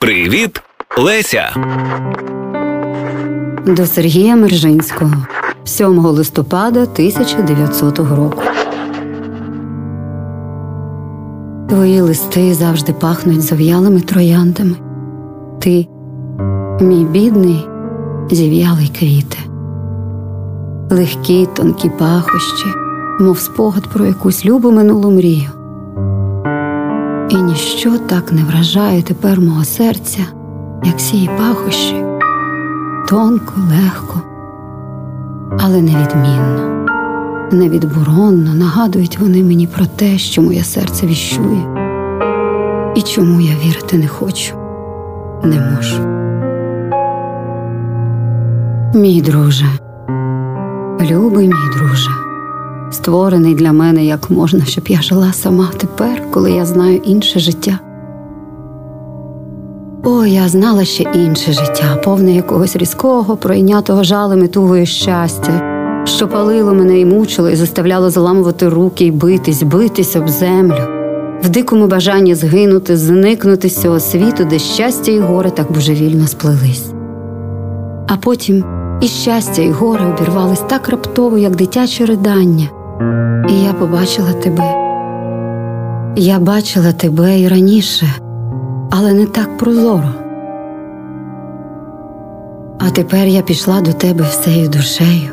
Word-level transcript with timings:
Привіт, 0.00 0.62
Леся. 0.98 1.54
До 3.66 3.86
Сергія 3.86 4.36
Мержинського 4.36 5.12
7 5.64 5.98
листопада 5.98 6.82
1900 6.82 7.98
року. 7.98 8.42
Твої 11.68 12.00
листи 12.00 12.54
завжди 12.54 12.92
пахнуть 12.92 13.42
зав'ялими 13.42 14.00
трояндами. 14.00 14.76
Ти, 15.58 15.88
мій 16.80 17.04
бідний, 17.04 17.68
зів'ялий 18.30 18.92
квіте, 18.98 19.38
легкі 20.90 21.48
тонкі 21.54 21.90
пахощі, 21.98 22.66
мов 23.20 23.38
спогад 23.38 23.92
про 23.92 24.06
якусь 24.06 24.44
любу 24.44 24.70
минулу 24.70 25.10
мрію. 25.10 25.59
І 27.30 27.36
ніщо 27.36 27.98
так 27.98 28.32
не 28.32 28.44
вражає 28.44 29.02
тепер 29.02 29.40
мого 29.40 29.64
серця, 29.64 30.20
як 30.84 31.00
сії 31.00 31.30
пахощі, 31.38 32.04
тонко, 33.08 33.52
легко, 33.70 34.22
але 35.60 35.82
невідмінно, 35.82 36.86
невідборонно 37.52 38.54
нагадують 38.54 39.18
вони 39.18 39.42
мені 39.42 39.66
про 39.66 39.86
те, 39.86 40.18
що 40.18 40.42
моє 40.42 40.64
серце 40.64 41.06
віщує, 41.06 41.66
і 42.96 43.02
чому 43.02 43.40
я 43.40 43.54
вірити 43.64 43.98
не 43.98 44.08
хочу, 44.08 44.54
не 45.44 45.60
можу. 45.60 46.02
Мій 48.94 49.22
друже, 49.22 49.66
любий 51.00 51.48
мій 51.48 51.78
друже 51.78 52.29
створений 52.90 53.54
для 53.54 53.72
мене 53.72 54.04
як 54.04 54.30
можна, 54.30 54.64
щоб 54.64 54.88
я 54.88 55.02
жила 55.02 55.32
сама 55.32 55.70
тепер, 55.76 56.22
коли 56.30 56.52
я 56.52 56.66
знаю 56.66 56.96
інше 56.96 57.40
життя. 57.40 57.78
О, 60.04 60.26
я 60.26 60.48
знала 60.48 60.84
ще 60.84 61.02
інше 61.14 61.52
життя, 61.52 62.00
повне 62.04 62.34
якогось 62.34 62.76
різкого, 62.76 63.36
пройнятого 63.36 64.04
жалем 64.04 64.44
і 64.44 64.48
тугою 64.48 64.86
щастя, 64.86 65.62
що 66.04 66.28
палило 66.28 66.74
мене 66.74 67.00
і 67.00 67.04
мучило, 67.04 67.50
і 67.50 67.56
заставляло 67.56 68.10
заламувати 68.10 68.68
руки 68.68 69.04
і 69.04 69.10
битись, 69.10 69.62
битись 69.62 70.16
об 70.16 70.28
землю, 70.28 70.82
в 71.42 71.48
дикому 71.48 71.86
бажанні 71.86 72.34
згинути, 72.34 72.96
зникнути 72.96 73.68
з 73.68 73.82
цього 73.82 74.00
світу, 74.00 74.44
де 74.50 74.58
щастя 74.58 75.12
і 75.12 75.18
горе 75.18 75.50
так 75.50 75.72
божевільно 75.72 76.26
сплелись. 76.26 76.90
А 78.08 78.16
потім 78.16 78.64
і 79.00 79.06
щастя, 79.06 79.62
і 79.62 79.70
горе 79.70 80.06
обірвались 80.06 80.60
так 80.60 80.88
раптово, 80.88 81.38
як 81.38 81.56
дитяче 81.56 82.06
ридання. 82.06 82.68
І 83.48 83.62
я 83.62 83.72
побачила 83.72 84.32
тебе. 84.32 84.90
Я 86.16 86.38
бачила 86.38 86.92
тебе 86.92 87.40
і 87.40 87.48
раніше, 87.48 88.06
але 88.90 89.12
не 89.12 89.26
так 89.26 89.58
прозоро. 89.58 90.08
А 92.78 92.90
тепер 92.90 93.26
я 93.26 93.42
пішла 93.42 93.80
до 93.80 93.92
тебе 93.92 94.24
всею 94.24 94.68
душею, 94.68 95.30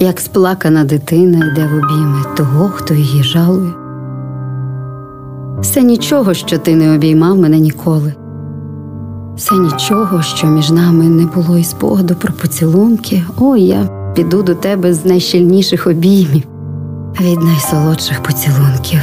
як 0.00 0.20
сплакана 0.20 0.84
дитина 0.84 1.46
йде 1.46 1.66
в 1.66 1.76
обійми 1.76 2.24
того, 2.36 2.68
хто 2.68 2.94
її 2.94 3.22
жалує. 3.22 3.72
Все 5.60 5.82
нічого, 5.82 6.34
що 6.34 6.58
ти 6.58 6.76
не 6.76 6.94
обіймав 6.94 7.38
мене 7.38 7.58
ніколи, 7.58 8.14
все 9.36 9.54
нічого, 9.54 10.22
що 10.22 10.46
між 10.46 10.70
нами 10.70 11.04
не 11.04 11.26
було 11.26 11.58
і 11.58 11.64
спогаду 11.64 12.14
про 12.14 12.32
поцілунки, 12.32 13.22
о, 13.38 13.56
я 13.56 13.88
піду 14.14 14.42
до 14.42 14.54
тебе 14.54 14.94
з 14.94 15.04
найщільніших 15.04 15.86
обіймів 15.86 16.51
від 17.20 17.42
найсолодших 17.42 18.22
поцілунків. 18.22 19.00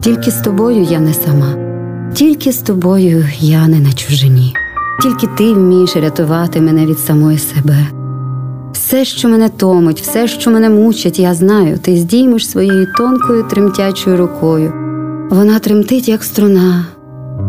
Тільки 0.00 0.30
з 0.30 0.40
тобою 0.40 0.82
я 0.82 1.00
не 1.00 1.14
сама, 1.14 1.54
тільки 2.14 2.52
з 2.52 2.58
тобою 2.58 3.24
я 3.38 3.68
не 3.68 3.80
на 3.80 3.92
чужині, 3.92 4.54
тільки 5.02 5.26
ти 5.26 5.52
вмієш 5.52 5.96
рятувати 5.96 6.60
мене 6.60 6.86
від 6.86 6.98
самої 6.98 7.38
себе. 7.38 7.76
Все, 8.72 9.04
що 9.04 9.28
мене 9.28 9.48
томить, 9.48 10.00
все, 10.00 10.28
що 10.28 10.50
мене 10.50 10.70
мучить, 10.70 11.18
я 11.18 11.34
знаю, 11.34 11.78
ти 11.78 11.96
здіймеш 11.96 12.50
своєю 12.50 12.86
тонкою 12.98 13.42
тремтячою 13.42 14.16
рукою. 14.16 14.72
Вона 15.30 15.58
тремтить, 15.58 16.08
як 16.08 16.24
струна. 16.24 16.86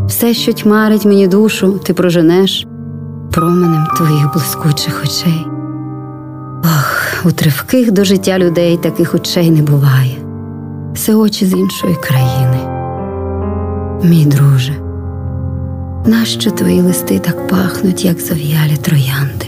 Все, 0.08 0.34
що 0.34 0.54
тьмарить 0.54 1.06
мені 1.06 1.28
душу, 1.28 1.80
ти 1.84 1.94
проженеш 1.94 2.68
променем 3.32 3.88
твоїх 3.98 4.34
блискучих 4.34 5.04
очей. 5.04 5.46
Ох, 6.66 7.26
у 7.26 7.32
тривких 7.32 7.92
до 7.92 8.04
життя 8.04 8.40
людей 8.40 8.78
таких 8.78 9.16
очей 9.16 9.52
не 9.52 9.62
буває. 9.62 10.18
Це 10.96 11.16
очі 11.16 11.46
з 11.46 11.54
іншої 11.54 11.96
країни. 11.96 12.60
Мій 14.04 14.26
друже, 14.26 14.74
нащо 16.06 16.52
твої 16.52 16.82
листи 16.82 17.20
так 17.20 17.48
пахнуть, 17.48 18.06
як 18.06 18.20
зав'ялі 18.20 18.78
троянди? 18.82 19.46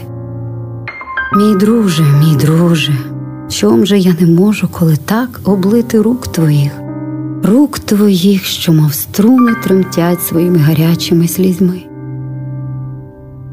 Мій 1.36 1.56
друже, 1.56 2.02
мій 2.02 2.36
друже, 2.36 2.92
чом 3.48 3.86
же 3.86 3.98
я 3.98 4.14
не 4.20 4.26
можу, 4.26 4.68
коли 4.68 4.96
так 4.96 5.40
облити 5.44 6.00
рук 6.00 6.26
твоїх, 6.26 6.72
рук 7.44 7.78
твоїх, 7.78 8.44
що, 8.44 8.72
мов 8.72 8.94
струни, 8.94 9.54
тремтять 9.64 10.22
своїми 10.22 10.58
гарячими 10.58 11.28
слізьми? 11.28 11.82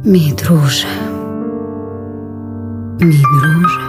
Мій 0.04 0.34
друже, 0.44 0.88
мій 3.02 3.24
друже. 3.42 3.80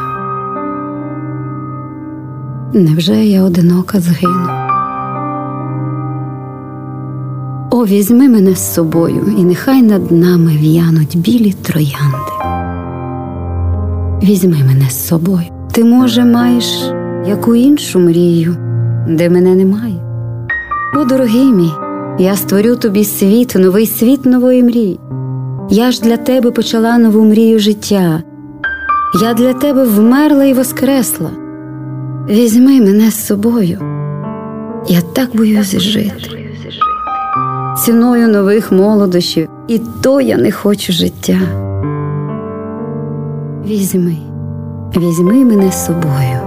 Невже 2.74 3.24
я 3.24 3.44
одинока 3.44 4.00
згину? 4.00 4.48
О, 7.70 7.84
візьми 7.86 8.28
мене 8.28 8.54
з 8.54 8.74
собою, 8.74 9.34
і 9.38 9.44
нехай 9.44 9.82
над 9.82 10.12
нами 10.12 10.56
в'януть 10.56 11.16
білі 11.16 11.52
троянди. 11.52 12.32
Візьми 14.22 14.56
мене 14.66 14.90
з 14.90 15.06
собою. 15.06 15.46
Ти, 15.72 15.84
може, 15.84 16.24
маєш 16.24 16.92
яку 17.28 17.54
іншу 17.54 17.98
мрію, 17.98 18.56
де 19.08 19.30
мене 19.30 19.54
немає. 19.54 19.94
О, 20.96 21.04
дорогий 21.04 21.52
мій, 21.52 21.72
я 22.18 22.36
створю 22.36 22.76
тобі 22.76 23.04
світ, 23.04 23.54
новий 23.58 23.86
світ 23.86 24.26
нової 24.26 24.62
мрії. 24.62 25.00
Я 25.70 25.90
ж 25.90 26.02
для 26.02 26.16
тебе 26.16 26.50
почала 26.50 26.98
нову 26.98 27.24
мрію 27.24 27.58
життя. 27.58 28.22
Я 29.20 29.34
для 29.34 29.52
тебе 29.52 29.84
вмерла 29.84 30.44
і 30.44 30.52
воскресла. 30.52 31.30
Візьми 32.28 32.80
мене 32.80 33.10
з 33.10 33.26
собою, 33.26 33.78
я 34.88 35.00
так 35.12 35.36
боюсь 35.36 35.78
жити. 35.78 36.12
Ціною 37.84 38.28
нових 38.28 38.72
молодощів, 38.72 39.48
і 39.68 39.80
то 40.02 40.20
я 40.20 40.36
не 40.36 40.52
хочу 40.52 40.92
життя. 40.92 41.38
Візьми, 43.66 44.16
візьми 44.96 45.44
мене 45.44 45.72
з 45.72 45.86
собою. 45.86 46.40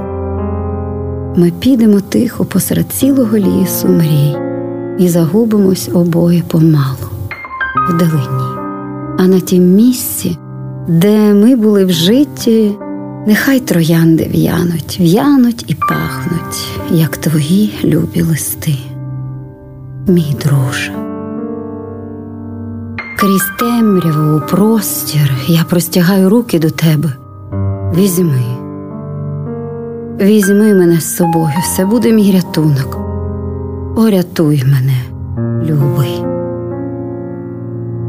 Ми 1.36 1.52
підемо 1.60 2.00
тихо 2.00 2.46
посеред 2.46 2.92
цілого 2.92 3.38
лісу 3.38 3.88
мрій 3.88 4.36
і 5.00 5.10
загубимось 5.10 5.90
обоє 5.94 6.44
помалу 6.48 7.10
вдалині. 7.90 8.44
А 9.18 9.28
на 9.28 9.40
тім 9.40 9.64
місці, 9.64 10.38
де 10.88 11.34
ми 11.34 11.56
були 11.56 11.86
в 11.86 11.92
житті. 11.92 12.72
Нехай 13.28 13.60
троянди 13.60 14.30
в'януть, 14.34 14.98
в'януть 15.00 15.66
і 15.68 15.76
пахнуть, 15.76 16.68
як 16.92 17.18
твої 17.18 17.80
любі 17.84 18.22
листи, 18.22 18.76
мій 20.08 20.36
друже. 20.44 20.92
Крізь 23.20 23.52
темряву 23.60 24.38
у 24.38 24.42
простір 24.42 25.32
я 25.48 25.64
простягаю 25.64 26.30
руки 26.30 26.60
до 26.60 26.70
тебе. 26.70 27.10
Візьми, 27.96 28.44
візьми 30.22 30.74
мене 30.74 31.00
з 31.00 31.16
собою, 31.16 31.54
все 31.62 31.86
буде 31.86 32.12
мій 32.12 32.32
рятунок. 32.32 32.98
Орятуй 33.96 34.64
мене, 34.66 35.02
любий. 35.66 36.24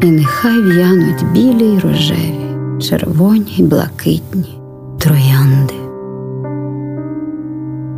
І 0.03 0.11
нехай 0.11 0.63
в'януть 0.63 1.25
білі 1.33 1.65
й 1.65 1.79
рожеві, 1.79 2.40
червоні 2.83 3.55
й 3.57 3.63
блакитні 3.63 4.59
троянди. 5.01 5.75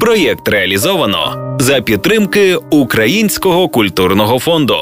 Проєкт 0.00 0.49
реалізовано 0.49 1.56
за 1.61 1.81
підтримки 1.81 2.56
Українського 2.70 3.69
культурного 3.69 4.38
фонду. 4.38 4.76